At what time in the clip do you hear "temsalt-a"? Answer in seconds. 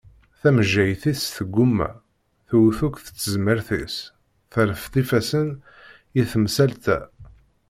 6.31-6.99